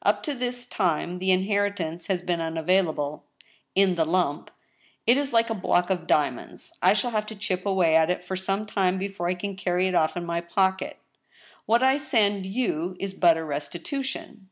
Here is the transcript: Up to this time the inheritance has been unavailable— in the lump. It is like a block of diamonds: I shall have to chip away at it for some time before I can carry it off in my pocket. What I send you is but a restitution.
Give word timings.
Up 0.00 0.22
to 0.22 0.32
this 0.32 0.64
time 0.64 1.18
the 1.18 1.30
inheritance 1.30 2.06
has 2.06 2.22
been 2.22 2.40
unavailable— 2.40 3.26
in 3.84 3.96
the 3.96 4.06
lump. 4.06 4.50
It 5.06 5.18
is 5.18 5.34
like 5.34 5.50
a 5.50 5.54
block 5.54 5.90
of 5.90 6.06
diamonds: 6.06 6.72
I 6.82 6.94
shall 6.94 7.10
have 7.10 7.26
to 7.26 7.34
chip 7.34 7.66
away 7.66 7.94
at 7.94 8.08
it 8.08 8.24
for 8.24 8.34
some 8.34 8.64
time 8.64 8.96
before 8.96 9.28
I 9.28 9.34
can 9.34 9.56
carry 9.56 9.86
it 9.86 9.94
off 9.94 10.16
in 10.16 10.24
my 10.24 10.40
pocket. 10.40 11.00
What 11.66 11.82
I 11.82 11.98
send 11.98 12.46
you 12.46 12.96
is 12.98 13.12
but 13.12 13.36
a 13.36 13.44
restitution. 13.44 14.48